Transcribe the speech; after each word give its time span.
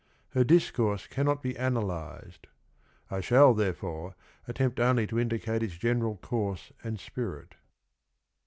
Her 0.29 0.43
discourse 0.43 1.05
cannot 1.05 1.43
be 1.43 1.55
analyzed. 1.55 2.47
I 3.11 3.21
shall, 3.21 3.53
therefore, 3.53 4.15
attempt 4.47 4.79
only 4.79 5.05
to 5.05 5.19
indicate 5.19 5.61
its 5.61 5.77
general 5.77 6.17
course 6.17 6.71
and 6.83 6.99
spirit. 6.99 7.53